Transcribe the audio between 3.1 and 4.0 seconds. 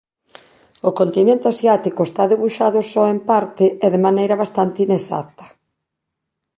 en parte e